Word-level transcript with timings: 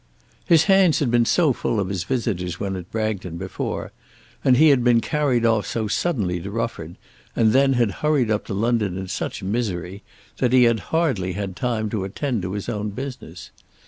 His 0.47 0.63
hands 0.63 0.97
had 0.97 1.11
been 1.11 1.25
so 1.25 1.53
full 1.53 1.79
of 1.79 1.89
his 1.89 2.05
visitors 2.05 2.59
when 2.59 2.75
at 2.75 2.89
Bragton 2.91 3.37
before, 3.37 3.91
and 4.43 4.57
he 4.57 4.69
had 4.69 4.83
been 4.83 4.99
carried 4.99 5.45
off 5.45 5.67
so 5.67 5.87
suddenly 5.87 6.39
to 6.41 6.49
Rufford, 6.49 6.95
and 7.35 7.53
then 7.53 7.73
had 7.73 7.91
hurried 8.01 8.31
up 8.31 8.47
to 8.47 8.53
London 8.55 8.97
in 8.97 9.07
such 9.07 9.43
misery, 9.43 10.01
that 10.37 10.53
he 10.53 10.63
had 10.63 10.79
hardly 10.89 11.33
had 11.33 11.55
time 11.55 11.87
to 11.91 12.03
attend 12.03 12.41
to 12.41 12.53
his 12.53 12.67
own 12.67 12.89
business. 12.89 13.51